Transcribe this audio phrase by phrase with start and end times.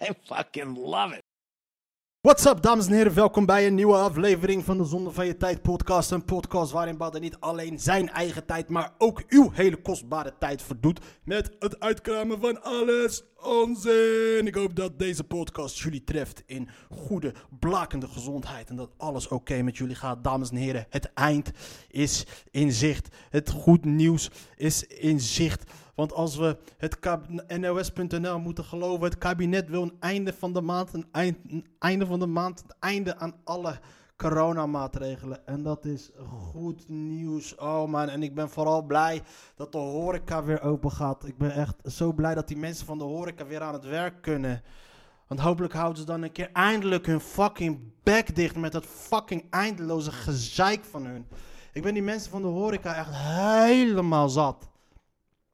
[0.08, 1.22] I fucking love it.
[2.20, 3.14] What's up, dames en heren?
[3.14, 6.10] Welkom bij een nieuwe aflevering van de Zonde van Je Tijd podcast.
[6.10, 10.62] Een podcast waarin Badder niet alleen zijn eigen tijd, maar ook uw hele kostbare tijd
[10.62, 14.46] verdoet met het uitkramen van alles onzin.
[14.46, 19.62] Ik hoop dat deze podcast jullie treft in goede, blakende gezondheid en dat alles oké
[19.62, 20.24] met jullie gaat.
[20.24, 21.50] Dames en heren, het eind
[21.88, 23.08] is in zicht.
[23.30, 25.70] Het goed nieuws is in zicht.
[25.94, 26.98] Want als we het
[27.58, 32.18] NOS.nl moeten geloven, het kabinet wil een einde van de maand, een, een einde van
[32.18, 33.80] de maand, een einde aan alle
[34.20, 35.46] coronamaatregelen.
[35.46, 36.10] En dat is
[36.52, 37.54] goed nieuws.
[37.56, 39.22] Oh man, en ik ben vooral blij
[39.54, 41.26] dat de horeca weer open gaat.
[41.26, 44.22] Ik ben echt zo blij dat die mensen van de horeca weer aan het werk
[44.22, 44.62] kunnen.
[45.26, 49.44] Want hopelijk houden ze dan een keer eindelijk hun fucking bek dicht met dat fucking
[49.50, 51.26] eindeloze gezeik van hun.
[51.72, 54.68] Ik ben die mensen van de horeca echt helemaal zat.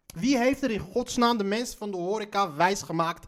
[0.07, 3.27] Wie heeft er in godsnaam de mensen van de horeca wijsgemaakt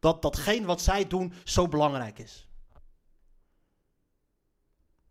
[0.00, 2.47] dat datgene wat zij doen zo belangrijk is?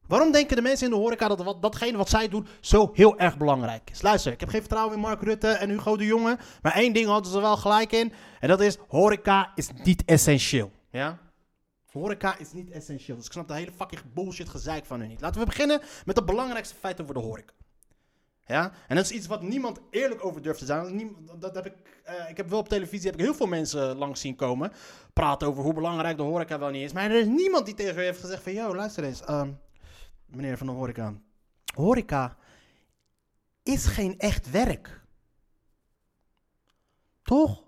[0.07, 3.19] Waarom denken de mensen in de horeca dat wat, datgene wat zij doen zo heel
[3.19, 4.01] erg belangrijk is?
[4.01, 6.37] Luister, ik heb geen vertrouwen in Mark Rutte en Hugo de Jonge.
[6.61, 8.13] Maar één ding hadden ze wel gelijk in.
[8.39, 10.71] En dat is, horeca is niet essentieel.
[10.91, 11.19] Ja?
[11.91, 13.17] Horeca is niet essentieel.
[13.17, 15.21] Dus ik snap de hele fucking bullshit gezeik van hun niet.
[15.21, 17.53] Laten we beginnen met het belangrijkste feit over de horeca.
[18.45, 18.71] Ja?
[18.87, 21.15] En dat is iets wat niemand eerlijk over durft te zijn.
[21.39, 24.21] Dat heb ik, eh, ik heb wel op televisie heb ik heel veel mensen langs
[24.21, 24.71] zien komen.
[25.13, 26.93] Praten over hoe belangrijk de horeca wel niet is.
[26.93, 28.53] Maar er is niemand die tegen u heeft gezegd van...
[28.53, 29.23] Yo, luister eens.
[29.23, 29.49] ehm,
[30.27, 31.13] meneer van de horeca.
[31.75, 32.37] Horeca
[33.63, 35.01] is geen echt werk.
[37.23, 37.63] Toch?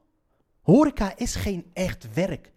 [0.61, 2.51] Horeca is geen echt werk.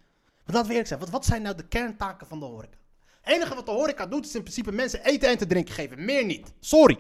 [0.45, 1.01] Want laten we eerlijk.
[1.01, 2.77] Wat, wat zijn nou de kerntaken van de horeca?
[3.21, 6.05] Het enige wat de horeca doet is in principe mensen eten en te drinken geven.
[6.05, 6.53] Meer niet.
[6.61, 6.99] Sorry.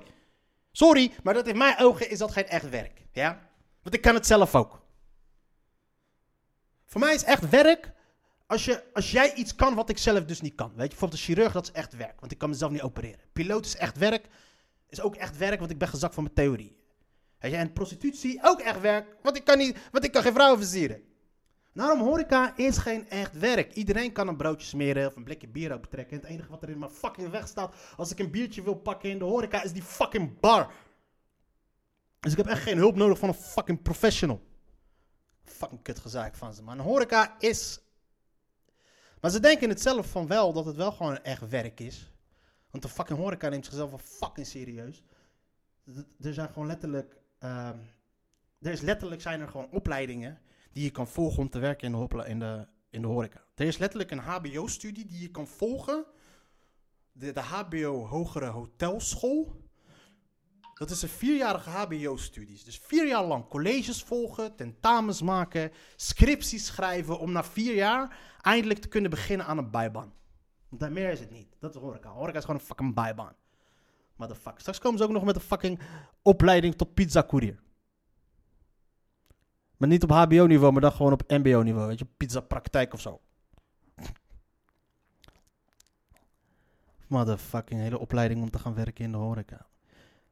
[0.72, 3.02] Sorry, maar dat in mijn ogen is dat geen echt werk.
[3.12, 3.48] Ja?
[3.82, 4.82] Want ik kan het zelf ook.
[6.86, 7.92] Voor mij is echt werk
[8.52, 10.68] als, je, als jij iets kan wat ik zelf dus niet kan.
[10.68, 13.20] Weet je, bijvoorbeeld een chirurg, dat is echt werk, want ik kan mezelf niet opereren.
[13.32, 14.28] Piloot is echt werk,
[14.88, 16.76] is ook echt werk, want ik ben gezakt van mijn theorie.
[17.38, 20.32] Weet je, en prostitutie, ook echt werk, want ik kan, niet, want ik kan geen
[20.32, 21.02] vrouwen versieren.
[21.74, 23.72] Daarom horeca is geen echt werk.
[23.72, 26.16] Iedereen kan een broodje smeren of een blikje bier opentrekken.
[26.16, 28.74] En het enige wat er in mijn fucking weg staat als ik een biertje wil
[28.74, 30.72] pakken in de horeca is die fucking bar.
[32.20, 34.42] Dus ik heb echt geen hulp nodig van een fucking professional.
[35.44, 36.78] Fucking kut gezaak van ze, man.
[36.78, 37.80] Horeca is...
[39.22, 42.12] Maar ze denken het zelf van wel, dat het wel gewoon echt werk is.
[42.70, 45.02] Want de fucking horeca neemt zichzelf wel fucking serieus.
[46.20, 47.16] Er zijn gewoon letterlijk...
[47.38, 47.78] ehm,
[48.60, 50.40] er is letterlijk zijn er gewoon opleidingen
[50.72, 53.44] die je kan volgen om te werken in de, in de, in de horeca.
[53.54, 56.04] Er is letterlijk een HBO-studie die je kan volgen.
[57.12, 59.70] De, de HBO Hogere Hotelschool.
[60.74, 62.64] Dat is een vierjarige HBO-studie.
[62.64, 67.18] Dus vier jaar lang colleges volgen, tentamens maken, scripties schrijven.
[67.18, 70.12] Om na vier jaar eindelijk te kunnen beginnen aan een bijbaan.
[70.68, 71.56] Want meer is het niet.
[71.58, 72.10] Dat is horeca.
[72.10, 73.34] Horeca is gewoon een fucking bijbaan.
[74.16, 74.60] Motherfucker.
[74.60, 75.80] Straks komen ze ook nog met een fucking
[76.22, 77.62] opleiding tot pizza courier.
[79.76, 81.86] Maar niet op HBO-niveau, maar dan gewoon op MBO-niveau.
[81.86, 83.20] Weet je, pizza praktijk of zo.
[87.06, 89.66] Motherfucking hele opleiding om te gaan werken in de horeca.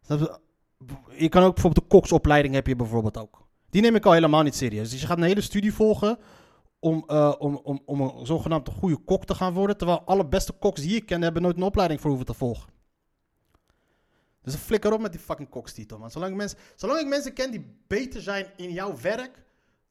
[0.07, 1.29] Je?
[1.29, 3.49] Kan ook bijvoorbeeld de koksopleiding heb je bijvoorbeeld ook.
[3.71, 4.91] Die neem ik al helemaal niet serieus.
[4.91, 6.19] Dus je gaat een hele studie volgen
[6.79, 9.77] om, eh, om, om, om een zogenaamd goede kok te gaan worden.
[9.77, 12.69] Terwijl alle beste koks die ik ken hebben nooit een opleiding voor hoeven te volgen.
[14.43, 16.11] Dus flikker op met die fucking kokstitel, man.
[16.11, 19.43] Zolang, ik mensen, zolang ik mensen ken die beter zijn in jouw werk,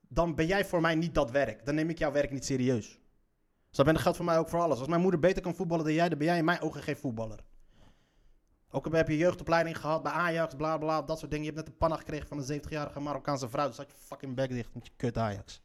[0.07, 1.65] dan ben jij voor mij niet dat werk.
[1.65, 2.99] Dan neem ik jouw werk niet serieus.
[3.69, 4.79] Dus dat geldt voor mij ook voor alles.
[4.79, 6.97] Als mijn moeder beter kan voetballen dan jij, dan ben jij in mijn ogen geen
[6.97, 7.39] voetballer.
[8.71, 11.45] Ook heb je jeugdopleiding gehad bij Ajax, bla bla, dat soort dingen.
[11.45, 13.67] Je hebt net een panna gekregen van een 70-jarige Marokkaanse vrouw.
[13.67, 15.61] Dus had je fucking bek dicht met je kut Ajax.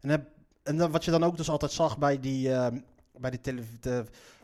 [0.00, 0.28] En, heb,
[0.62, 2.80] en wat je dan ook dus altijd zag bij die, ehm,
[3.16, 3.78] bij die televisie.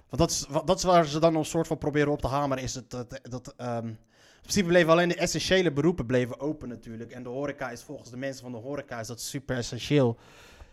[0.09, 2.65] Want dat is, dat is waar ze dan een soort van proberen op te hameren.
[2.65, 3.99] Is het, dat, dat ehm, in
[4.43, 7.13] principe bleven alleen de essentiële beroepen bleven open natuurlijk.
[7.13, 10.17] En de horeca is volgens de mensen van de horeca is dat super essentieel.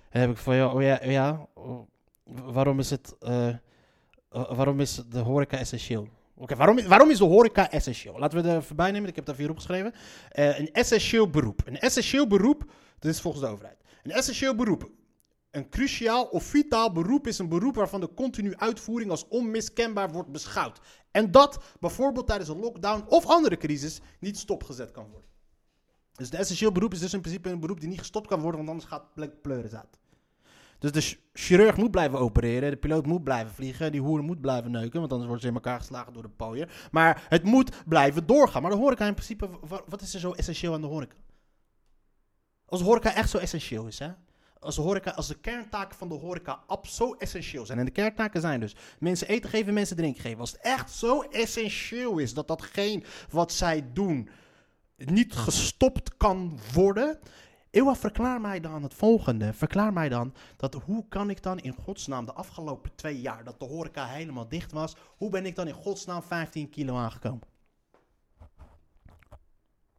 [0.09, 1.87] En heb ik van, ja, oh ja, ja oh,
[2.23, 3.55] waarom is het, eh,
[4.29, 6.07] waarom is de horeca essentieel?
[6.35, 8.19] Oké, waarom, waarom is de horeca essentieel?
[8.19, 9.93] Laten we er even bij nemen, ik heb het even hier opgeschreven.
[10.29, 11.61] Eh, een essentieel beroep.
[11.65, 13.83] Een essentieel beroep, dat is volgens de overheid.
[14.03, 14.91] Een essentieel beroep.
[15.51, 20.31] Een cruciaal of vitaal beroep is een beroep waarvan de continue uitvoering als onmiskenbaar wordt
[20.31, 20.79] beschouwd.
[21.11, 25.29] En dat bijvoorbeeld tijdens een lockdown of andere crisis niet stopgezet kan worden.
[26.15, 28.57] Dus de essentieel beroep is dus in principe een beroep die niet gestopt kan worden,
[28.57, 29.99] want anders gaat plek pleuris uit.
[30.83, 34.41] Dus de ch- chirurg moet blijven opereren, de piloot moet blijven vliegen, die hoer moet
[34.41, 36.87] blijven neuken, want anders worden ze in elkaar geslagen door de pooier.
[36.91, 38.61] Maar het moet blijven doorgaan.
[38.61, 41.15] Maar de horeca in principe, wa- wat is er zo essentieel aan de horeca?
[42.65, 44.09] Als de horeca echt zo essentieel is, hè?
[44.59, 47.79] Als de, horeca, als de kerntaken van de horeca ab zo essentieel zijn.
[47.79, 50.39] En de kerntaken zijn dus mensen eten geven, mensen drinken geven.
[50.39, 54.29] Als het echt zo essentieel is dat datgene wat zij doen
[54.95, 57.19] niet gestopt kan worden.
[57.73, 59.53] Ewa, verklaar mij dan het volgende.
[59.53, 63.59] Verklaar mij dan dat hoe kan ik dan in godsnaam de afgelopen twee jaar dat
[63.59, 67.47] de horeca helemaal dicht was, hoe ben ik dan in godsnaam 15 kilo aangekomen?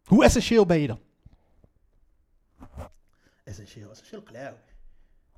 [0.04, 1.00] Hoe essentieel ben je dan?
[3.44, 4.54] Essentieel, essentieel klauw.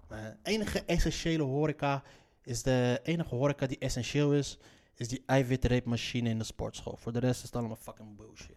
[0.08, 2.02] Maar enige essentiële horeca
[2.42, 4.58] is de enige horeca die essentieel is,
[4.94, 6.96] is die eiwitreepmachine in de sportschool.
[6.96, 8.56] Voor de rest is het allemaal fucking bullshit.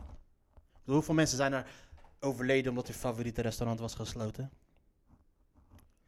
[0.84, 1.66] Hoeveel mensen zijn er
[2.20, 4.52] overleden omdat hun favoriete restaurant was gesloten?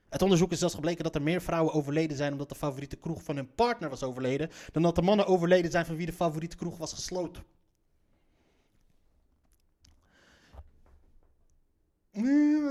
[0.09, 3.23] Het onderzoek is zelfs gebleken dat er meer vrouwen overleden zijn omdat de favoriete kroeg
[3.23, 6.55] van hun partner was overleden, dan dat de mannen overleden zijn van wie de favoriete
[6.55, 7.43] kroeg was gesloten.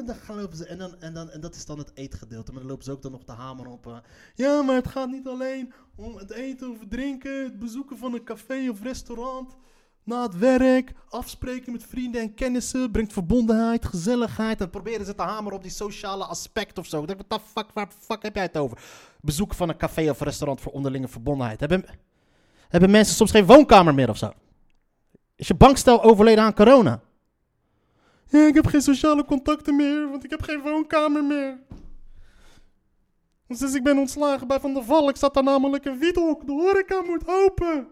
[0.04, 0.66] Dan gaan lopen ze.
[0.66, 2.52] En, dan, en, dan, en dat is dan het eetgedeelte.
[2.52, 3.86] Maar dan lopen ze ook dan nog de hamer op.
[3.86, 3.98] eh,
[4.34, 8.24] ja, maar het gaat niet alleen om het eten of drinken, het bezoeken van een
[8.24, 9.56] café of restaurant.
[10.04, 14.58] Na het werk, afspreken met vrienden en kennissen, brengt verbondenheid, gezelligheid.
[14.58, 17.00] Dan proberen ze te hameren op die sociale aspect of zo.
[17.00, 18.78] Ik denk, wat fuck, waar fuck heb jij het over?
[19.20, 21.60] Bezoeken van een café of restaurant voor onderlinge verbondenheid.
[21.60, 21.84] Hebben,
[22.68, 24.32] hebben mensen soms geen woonkamer meer of zo?
[25.36, 27.00] Is je bankstel overleden aan corona?
[28.26, 31.58] Ja, ik heb geen sociale contacten meer, want ik heb geen woonkamer meer.
[33.48, 36.46] Sinds ik ben ontslagen bij Van der Valk staat daar namelijk een wiethok.
[36.46, 37.88] De horeca moet open.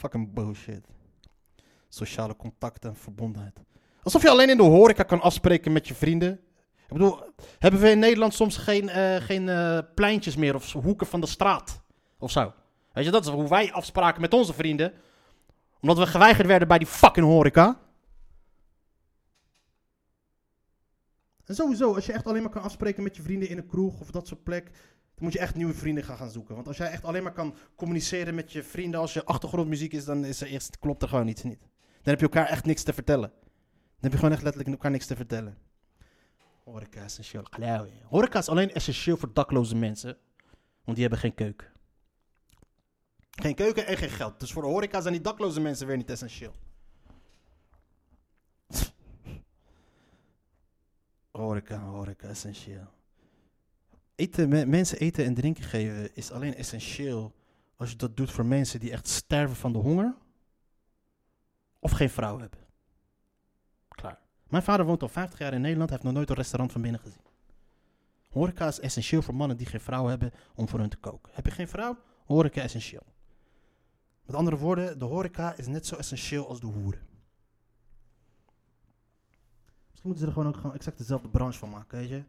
[0.00, 0.86] Fucking bullshit.
[1.88, 3.60] Sociale contacten en verbondenheid.
[4.02, 6.32] Alsof je alleen in de horeca kan afspreken met je vrienden.
[6.76, 7.18] Ik bedoel,
[7.58, 11.26] hebben we in Nederland soms geen, eh, geen eh, pleintjes meer of hoeken van de
[11.26, 11.82] straat?
[12.18, 12.52] Of zo.
[12.92, 14.92] Weet je, dat is hoe wij afspraken met onze vrienden.
[15.80, 17.78] Omdat we geweigerd werden bij die fucking horeca.
[21.50, 24.00] En sowieso, als je echt alleen maar kan afspreken met je vrienden in een kroeg
[24.00, 24.64] of dat soort plek,
[25.14, 26.54] dan moet je echt nieuwe vrienden gaan, gaan zoeken.
[26.54, 30.04] Want als jij echt alleen maar kan communiceren met je vrienden als je achtergrondmuziek is,
[30.04, 31.60] dan is er eerst, klopt er gewoon iets niet.
[31.60, 31.68] Dan
[32.02, 33.28] heb je elkaar echt niks te vertellen.
[33.30, 35.58] Dan heb je gewoon echt letterlijk elkaar niks te vertellen.
[36.64, 37.44] Horeca is essentieel.
[38.04, 40.16] Horeca is alleen essentieel voor dakloze mensen,
[40.84, 41.68] want die hebben geen keuken.
[43.30, 44.40] Geen keuken en geen geld.
[44.40, 46.54] Dus voor de horeca zijn die dakloze mensen weer niet essentieel.
[51.60, 52.86] Horeca, horeca, essentieel.
[54.14, 57.34] Eten, me- mensen eten en drinken geven is alleen essentieel
[57.76, 60.14] als je dat doet voor mensen die echt sterven van de honger
[61.78, 62.58] of geen vrouw hebben.
[63.88, 64.18] Klaar.
[64.48, 67.00] Mijn vader woont al 50 jaar in Nederland, heeft nog nooit een restaurant van binnen
[67.00, 67.22] gezien.
[68.28, 71.32] Horeca is essentieel voor mannen die geen vrouw hebben om voor hun te koken.
[71.34, 71.98] Heb je geen vrouw?
[72.24, 73.06] Horeca essentieel.
[74.26, 77.08] Met andere woorden, de horeca is net zo essentieel als de hoeren.
[80.00, 82.22] Misschien moeten ze er gewoon ook gewoon exact dezelfde branche van maken, weet je.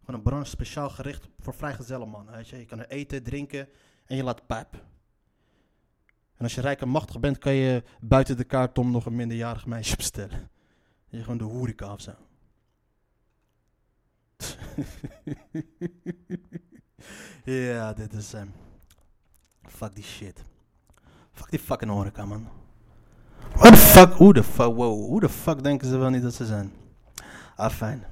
[0.00, 2.58] Gewoon een branche speciaal gericht voor vrijgezelle mannen, weet je.
[2.58, 3.68] Je kan er eten, drinken
[4.06, 4.74] en je laat pijp.
[6.36, 9.16] En als je rijk en machtig bent, kan je buiten de kaart om nog een
[9.16, 10.50] minderjarig meisje bestellen.
[11.08, 12.12] Je gewoon de horeca of zo.
[17.74, 18.32] ja, dit is...
[18.32, 18.48] ehm,
[19.62, 20.44] fuck die shit.
[21.32, 22.48] Fuck die fucking horeca, man.
[23.52, 24.12] What the fuck?
[24.12, 24.74] Hoe de fuck?
[24.74, 26.82] Wow, hoe de fuck denken ze wel niet dat ze zijn?
[27.56, 28.04] Ah, fijn.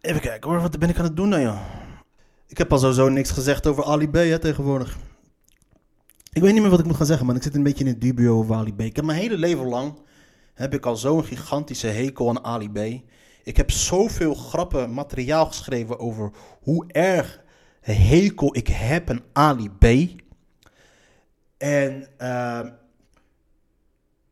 [0.00, 1.60] Even kijken hoor, wat ben ik aan het doen nou, joh?
[2.46, 4.96] Ik heb al sowieso niks gezegd over Ali B, hè, tegenwoordig.
[6.32, 7.36] Ik weet niet meer wat ik moet gaan zeggen, man.
[7.36, 8.80] Ik zit een beetje in het dubio over Ali B.
[8.80, 9.98] Ik heb mijn hele leven lang
[10.54, 12.78] heb ik al zo'n gigantische hekel aan Ali B.
[13.42, 16.30] Ik heb zoveel grappen materiaal geschreven over
[16.62, 17.42] hoe erg
[17.80, 19.84] hekel ik heb aan Ali B.
[21.56, 22.70] En ehm,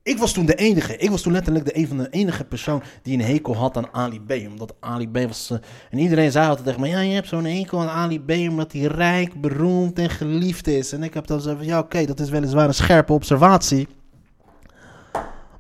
[0.02, 0.96] ik was toen de enige.
[0.96, 3.92] Ik was toen letterlijk de een van de enige persoon die een hekel had aan
[3.92, 4.32] Ali B.
[4.50, 5.50] Omdat Ali B was.
[5.50, 5.58] eh,
[5.90, 8.30] en iedereen zei altijd tegen me: Ja, je hebt zo'n hekel aan Ali B.
[8.30, 10.92] Omdat hij rijk, beroemd en geliefd is.
[10.92, 13.88] En ik heb dan zo van: Ja, oké, dat is weliswaar een scherpe observatie.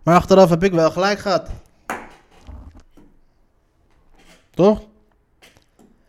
[0.02, 1.50] Maar achteraf heb ik wel gelijk gehad.
[4.54, 4.82] Toch?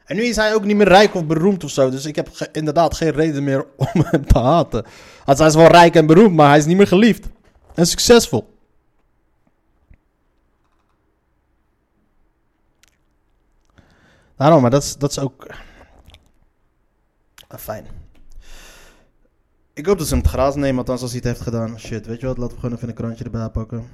[0.06, 1.90] En nu is hij ook niet meer rijk of beroemd of zo.
[1.90, 4.86] Dus ik heb inderdaad geen reden meer om hem te haten.
[5.26, 7.28] Als hij is wel rijk en beroemd, maar hij is niet meer geliefd.
[7.76, 8.58] En succesvol.
[14.38, 15.48] Daarom, maar dat is, dat is ook...
[17.48, 17.86] Ah, fijn.
[19.74, 21.80] Ik hoop dat ze hem het graas nemen, althans als hij het heeft gedaan.
[21.80, 22.38] Shit, weet je wat?
[22.38, 23.88] Laten we gewoon even een krantje erbij pakken.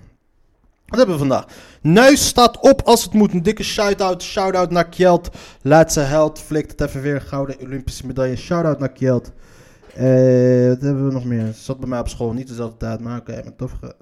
[0.86, 1.46] Wat hebben we vandaag?
[1.82, 3.34] Nuis staat op als het moet.
[3.34, 4.24] Een dikke shout-out.
[4.24, 5.30] Shout-out naar Kjeld.
[5.62, 6.40] Laatste held.
[6.40, 7.22] Flikt het even weer.
[7.22, 8.36] Gouden Olympische medaille.
[8.36, 9.32] Shout-out naar Kjeld.
[9.96, 11.54] Eh, wat hebben we nog meer?
[11.54, 12.34] Zat bij mij op school.
[12.34, 13.00] Niet dezelfde tijd.
[13.00, 13.42] Maar oké.
[13.44, 13.72] maar tof.
[13.72, 13.96] ge-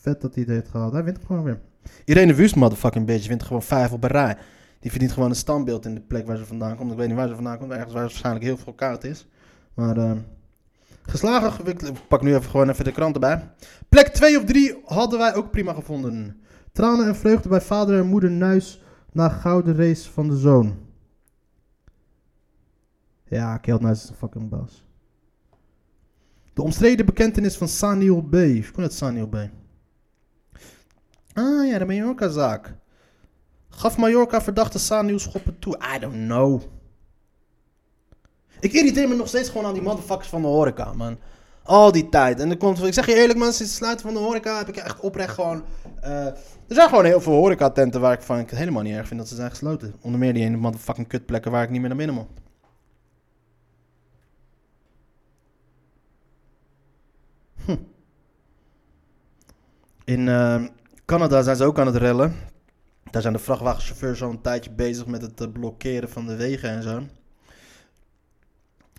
[0.00, 0.92] Vet dat hij het heeft gehaald.
[0.92, 1.60] Hij wint gewoon weer.
[2.04, 3.28] Irene Wust, motherfucking bitch.
[3.28, 4.36] Wint gewoon vijf op een rij.
[4.80, 6.90] Die verdient gewoon een standbeeld in de plek waar ze vandaan komt.
[6.92, 7.70] Ik weet niet waar ze vandaan komt.
[7.72, 9.26] Ergens waar waarschijnlijk heel veel koud is.
[9.74, 9.96] Maar...
[9.96, 10.12] eh,
[11.02, 11.66] Geslagen.
[11.66, 13.48] Ik pak nu even gewoon even de krant erbij.
[13.88, 16.40] Plek 2 of 3 hadden wij ook prima gevonden.
[16.72, 18.82] Tranen en vreugde bij vader en moeder Nuis
[19.12, 20.74] na gouden race van de zoon.
[23.30, 24.84] Ja, Nuis is een fucking baas.
[26.54, 28.32] De omstreden bekentenis van Saniel B.
[28.32, 29.36] Hoe kon het Saniel B?
[31.32, 32.74] Ah ja, de Mallorca-zaak.
[33.68, 35.80] Gaf Mallorca verdachte Saniel schoppen toe?
[35.96, 36.62] I don't know.
[38.60, 41.18] Ik irriteer me nog steeds gewoon aan die motherfuckers van de horeca, man.
[41.62, 42.40] Al die tijd.
[42.40, 44.68] En dan komt, ik zeg je eerlijk, man, sinds het sluiten van de horeca heb
[44.68, 45.64] ik echt oprecht gewoon.
[46.00, 49.06] eh, er zijn gewoon heel veel horecatenten waar ik van ik het helemaal niet erg
[49.06, 49.94] vind dat ze zijn gesloten.
[50.00, 52.26] Onder meer die ene motherfucking kutplekken waar ik niet meer naar binnen mag.
[57.70, 57.82] Hm.
[60.04, 60.64] In eh,
[61.04, 62.34] Canada zijn ze ook aan het rellen.
[63.10, 66.70] Daar zijn de vrachtwagenchauffeurs al een tijdje bezig met het eh, blokkeren van de wegen
[66.70, 67.02] en zo.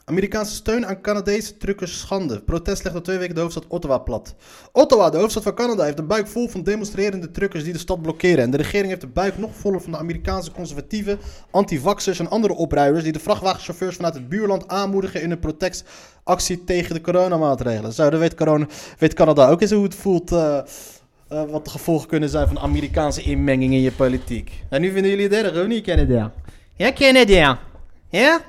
[0.06, 2.42] Amerikaanse steun aan Canadese truckers schande.
[2.42, 4.36] Protest legt al twee weken de hoofdstad Ottawa plat.
[4.72, 8.02] Ottawa, de hoofdstad van Canada, heeft een buik vol van demonstrerende truckers die de stad
[8.02, 8.44] blokkeren.
[8.44, 11.20] En de regering heeft de buik nog voller van de Amerikaanse conservatieven,
[11.52, 16.94] antivaxers en andere opruiers die de vrachtwagenchauffeurs vanuit het buurland aanmoedigen in een protestactie tegen
[16.94, 17.94] de coronamaatregelen.
[17.94, 18.68] Zo, dan weet, corona,
[18.98, 20.32] weet Canada ook eens hoe het voelt.
[20.32, 24.52] eh, eh, wat de gevolgen kunnen zijn van Amerikaanse inmenging in je politiek.
[24.70, 26.32] En nu vinden jullie het erg, niet, Canada?
[26.76, 27.60] Ja, Canada.
[28.10, 28.42] Ja?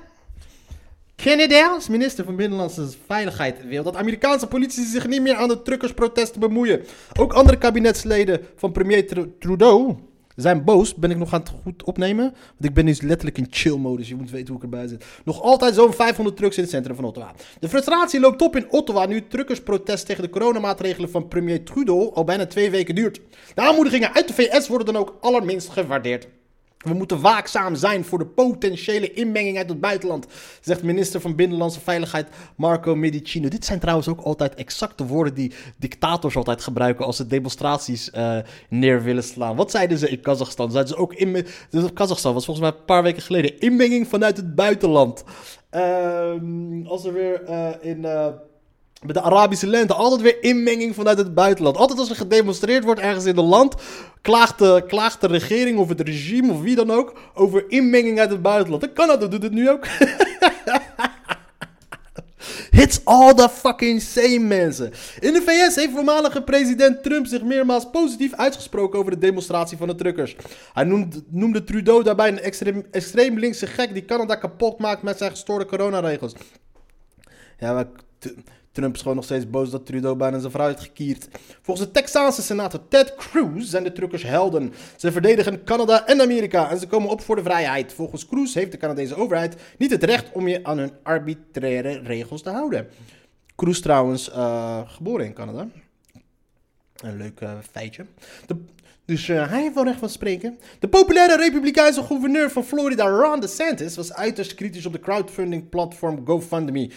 [1.22, 5.62] Canada als minister van Binnenlandse Veiligheid wil dat Amerikaanse politie zich niet meer aan de
[5.62, 6.82] truckersprotesten bemoeien.
[7.18, 9.94] Ook andere kabinetsleden van premier Tru- Trudeau
[10.36, 10.94] zijn boos.
[10.94, 12.24] Ben ik nog aan het goed opnemen?
[12.24, 14.08] Want ik ben nu letterlijk in chill-modus.
[14.08, 15.04] Je moet weten hoe ik erbij zit.
[15.24, 17.32] Nog altijd zo'n 500 trucks in het centrum van Ottawa.
[17.60, 22.24] De frustratie loopt op in Ottawa nu truckersprotest tegen de coronamaatregelen van premier Trudeau al
[22.24, 23.20] bijna twee weken duurt.
[23.54, 26.28] De aanmoedigingen uit de VS worden dan ook allerminst gewaardeerd.
[26.82, 30.26] We moeten waakzaam zijn voor de potentiële inmenging uit het buitenland,
[30.60, 33.48] zegt minister van Binnenlandse Veiligheid Marco Medicino.
[33.48, 38.10] Dit zijn trouwens ook altijd exact de woorden die dictators altijd gebruiken als ze demonstraties
[38.10, 38.36] eh,
[38.68, 39.56] neer willen slaan.
[39.56, 40.70] Wat zeiden ze in Kazachstan?
[40.70, 44.36] Zeiden ze ook in dus Kazachstan was volgens mij een paar weken geleden inmenging vanuit
[44.36, 45.24] het buitenland.
[45.70, 48.26] Ehm, als er weer eh, in eh,
[49.02, 51.76] met de Arabische lente altijd weer inmenging vanuit het buitenland.
[51.76, 53.74] Altijd als er gedemonstreerd wordt ergens in een land,
[54.20, 58.30] klaagt de, klaagt de regering of het regime of wie dan ook over inmenging uit
[58.30, 58.82] het buitenland.
[58.82, 59.86] En Canada doet het nu ook.
[62.70, 64.92] It's all the fucking same, mensen.
[65.20, 69.88] In de VS heeft voormalige president Trump zich meermaals positief uitgesproken over de demonstratie van
[69.88, 70.36] de truckers.
[70.72, 70.84] Hij
[71.28, 75.66] noemde, Trudeau daarbij een extreem, extreem linkse gek die Canada kapot maakt met zijn gestoorde
[75.66, 76.32] coronaregels.
[77.58, 77.86] Ja, maar
[78.72, 81.28] Trump is gewoon nog steeds boos dat Trudeau bijna zijn vrouw heeft gekierd.
[81.62, 84.72] Volgens de Texaanse senator Ted Cruz zijn de truckers helden.
[84.96, 87.92] Ze verdedigen Canada en Amerika en ze komen op voor de vrijheid.
[87.92, 92.42] Volgens Cruz heeft de Canadese overheid niet het recht om je aan hun arbitraire regels
[92.42, 92.88] te houden.
[93.56, 95.68] Cruz trouwens eh, geboren in Canada.
[96.96, 98.06] Een leuk eh, feitje.
[99.04, 100.58] Dus eh, hij heeft wel recht van spreken.
[100.78, 106.26] De populaire republikeinse gouverneur van Florida, Ron DeSantis, was uiterst kritisch op de crowdfunding platform
[106.26, 106.90] GoFundMe.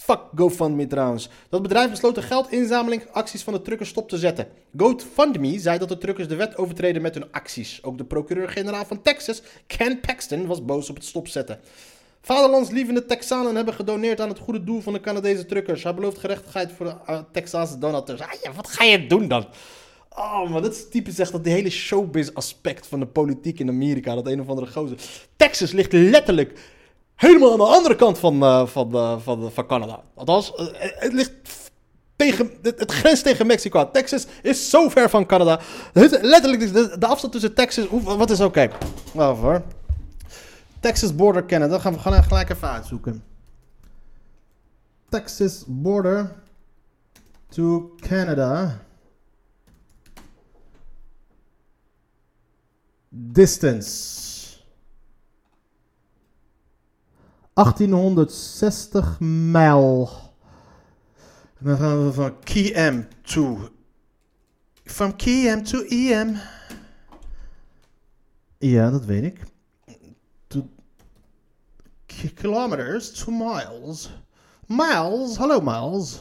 [0.00, 1.28] Fuck GoFundMe trouwens.
[1.48, 4.48] Dat bedrijf besloot de geldinzamelingacties van de truckers stop te zetten.
[4.76, 7.82] GoFundMe zei dat de truckers de wet overtreden met hun acties.
[7.82, 11.60] Ook de procureur-generaal van Texas, Ken Paxton, was boos op het stopzetten.
[12.20, 15.82] Vaderlandslievende Texanen hebben gedoneerd aan het goede doel van de Canadese truckers.
[15.82, 18.20] Hij belooft gerechtigheid voor de uh, Texaanse donateurs.
[18.20, 19.46] Ah, ja, wat ga je doen dan?
[20.16, 24.14] Oh, maar dat is typisch dat die hele showbiz-aspect van de politiek in Amerika.
[24.14, 24.96] Dat een of andere gozer.
[25.36, 26.58] Texas ligt letterlijk
[27.20, 30.02] helemaal aan de andere kant van, uh, van, uh, van, van Canada.
[30.14, 31.32] Althans, het ligt
[32.16, 33.90] tegen, het, grenst tegen Mexico.
[33.90, 35.60] Texas is zo ver van Canada.
[35.92, 37.86] Het, letterlijk, de, de, afstand tussen Texas...
[37.86, 38.70] Hoe, wat is oké?
[39.14, 39.34] Okay.
[39.34, 39.62] Hoor.
[40.80, 41.78] Texas border Canada.
[41.78, 43.22] Gaan we gaan gelijk even uitzoeken.
[45.08, 46.32] Texas border
[47.48, 48.80] to Canada.
[53.08, 54.29] Distance.
[57.64, 60.10] 1860 mijl.
[61.58, 63.68] En dan gaan we van KM to...
[64.84, 66.36] From KM to EM.
[68.58, 69.40] Ja, dat weet ik.
[70.46, 70.68] To
[72.34, 74.10] kilometers to miles.
[74.66, 76.20] Miles, hallo miles.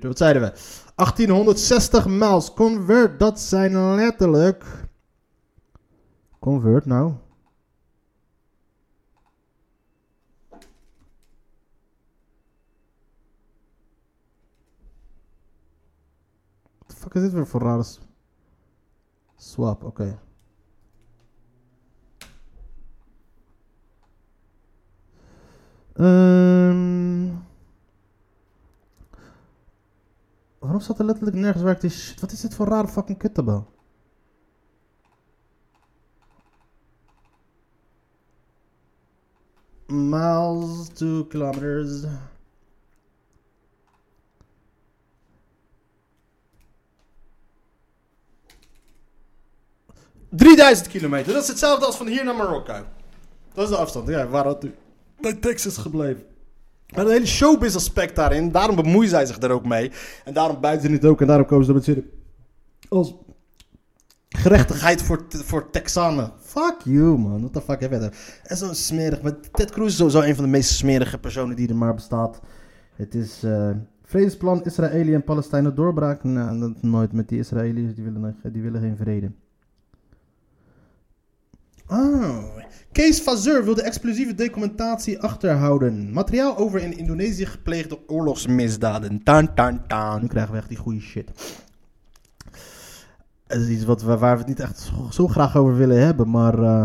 [0.00, 0.48] Wat zeiden we?
[0.94, 2.52] 1860 miles.
[2.52, 4.64] Convert, dat zijn letterlijk.
[6.38, 7.12] Convert nou.
[16.86, 18.00] Wat is dit weer voor rare s-
[19.36, 19.84] swap?
[19.84, 20.18] Oké.
[25.96, 27.13] Ehm.
[30.64, 32.20] Waarom staat er letterlijk nergens waar ik die shit...
[32.20, 33.72] Wat is dit voor rare fucking kuttabel?
[39.86, 42.02] Miles to kilometers.
[50.30, 51.32] ...3000 kilometer.
[51.32, 52.84] Dat is hetzelfde als van hier naar Marokko.
[53.54, 54.08] Dat is de afstand.
[54.08, 54.74] Ja, waar had u
[55.20, 56.33] bij Texas gebleven?
[56.94, 58.52] Maar een hele showbiz aspect daarin.
[58.52, 59.90] Daarom bemoeien zij zich er ook mee.
[60.24, 61.20] En daarom buiten het ook.
[61.20, 62.10] En daarom komen ze er met zitten.
[62.88, 63.14] Als
[64.28, 66.32] gerechtigheid voor, voor Texanen.
[66.40, 67.40] Fuck you, man.
[67.40, 68.40] What the fuck heb je daar?
[68.42, 69.22] En zo'n smerig.
[69.22, 72.40] Maar Ted Cruz is sowieso een van de meest smerige personen die er maar bestaat.
[72.96, 73.70] Het is eh
[74.04, 76.24] vredesplan Israëli en Palestijnen doorbraak.
[76.24, 77.94] Nou, dat nooit met die Israëliërs.
[77.94, 79.32] Die willen, die willen geen vrede.
[81.88, 82.53] Oh.
[82.92, 86.12] Kees Fazeur wil de explosieve documentatie achterhouden.
[86.12, 89.22] Materiaal over in Indonesië gepleegde oorlogsmisdaden.
[89.22, 90.20] Tan, tan, tan.
[90.20, 91.30] Nu krijgen we echt die goede shit.
[93.46, 96.30] Het is iets wat we, waar we het niet echt zo, graag over willen hebben.
[96.30, 96.84] Maar eh,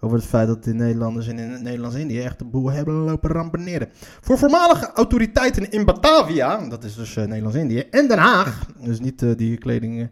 [0.00, 3.88] over het feit dat de Nederlanders in, in Nederlands-Indië echt de boel hebben lopen rampeneren.
[4.20, 8.66] Voor voormalige autoriteiten in Batavia, dat is dus eh, Nederlands-Indië, en Den Haag.
[8.80, 10.10] Dus niet eh, die kleding...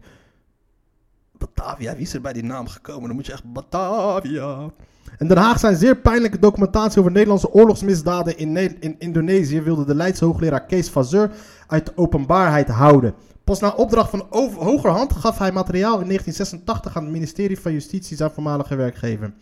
[1.37, 3.07] Batavia, wie is er bij die naam gekomen?
[3.07, 4.71] Dan moet je echt Batavia.
[5.17, 9.95] In Den Haag zijn zeer pijnlijke documentatie over Nederlandse oorlogsmisdaden in, in Indonesië wilde de
[9.95, 11.31] Leidse hoogleraar Kees Fazeur
[11.67, 13.13] uit de openbaarheid houden.
[13.43, 18.17] Pas na opdracht van hogerhand gaf hij materiaal in 1986 aan het ministerie van Justitie
[18.17, 19.33] zijn voormalige werkgever.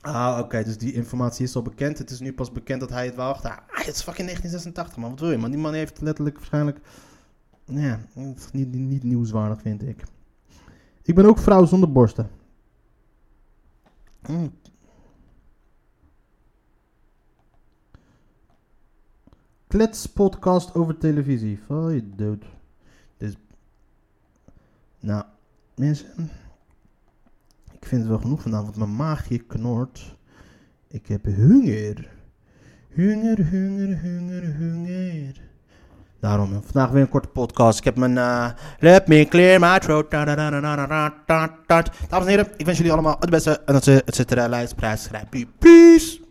[0.00, 1.98] Ah, oké, dus die informatie is al bekend.
[1.98, 3.50] Het is nu pas bekend dat hij het wou achter.
[3.50, 5.10] Ah, het is fucking 1986, man.
[5.10, 5.50] Wat wil je, man?
[5.50, 6.78] Die man heeft letterlijk waarschijnlijk...
[7.64, 10.02] Ja, niet, niet, niet nieuwswaardig, vind ik.
[11.02, 12.30] Ik ben ook vrouw zonder borsten.
[14.28, 14.52] Mm.
[19.66, 21.60] Kletspodcast over televisie.
[21.66, 22.44] Val je dood.
[23.16, 23.36] Dus,
[25.00, 25.24] nou,
[25.74, 26.30] mensen.
[27.72, 30.16] Ik vind het wel genoeg want mijn maagje knort.
[30.88, 32.12] Ik heb hunger.
[32.88, 35.51] Hunger, hunger, hunger, hunger.
[36.22, 37.78] Daarom, vandaag weer een korte podcast.
[37.78, 38.46] Ik heb mijn eh,
[38.78, 40.10] Let me clear my throat.
[40.10, 41.82] Da, da, da, da, da, da, da, da.
[42.08, 43.60] Dames en heren, ik wens jullie allemaal het beste.
[43.66, 45.52] En dat ze het lijst prijs schrijven.
[45.58, 46.21] Peace.